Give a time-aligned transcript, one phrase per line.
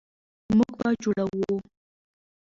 [0.55, 1.55] موږ به جوړوو.